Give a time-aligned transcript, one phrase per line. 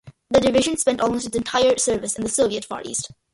[0.31, 3.11] The division spent almost its entire service in the Soviet Far East.